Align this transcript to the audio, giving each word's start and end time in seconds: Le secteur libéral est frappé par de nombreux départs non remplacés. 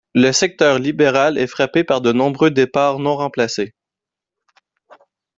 Le 0.15 0.31
secteur 0.31 0.79
libéral 0.79 1.37
est 1.37 1.45
frappé 1.45 1.83
par 1.83 2.01
de 2.01 2.11
nombreux 2.11 2.49
départs 2.49 2.97
non 2.97 3.15
remplacés. 3.15 3.75